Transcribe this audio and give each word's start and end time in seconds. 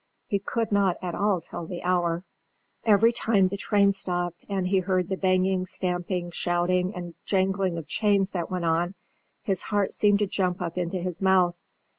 He 0.25 0.39
could 0.39 0.71
not 0.71 0.97
at 1.03 1.13
all 1.13 1.41
tell 1.41 1.67
the 1.67 1.83
hour. 1.83 2.23
Every 2.85 3.11
time 3.13 3.49
the 3.49 3.55
train 3.55 3.91
stopped 3.91 4.43
and 4.49 4.65
he 4.67 4.79
heard 4.79 5.09
the 5.09 5.15
banging, 5.15 5.67
stamping, 5.67 6.31
shouting, 6.31 6.95
and 6.95 7.13
jangling 7.23 7.77
of 7.77 7.87
chains 7.87 8.31
that 8.31 8.49
went 8.49 8.65
on, 8.65 8.95
his 9.43 9.61
heart 9.61 9.93
seemed 9.93 10.17
to 10.17 10.25
jump 10.25 10.59
up 10.59 10.75
into 10.75 10.97
his 10.97 11.21
mouth. 11.21 11.55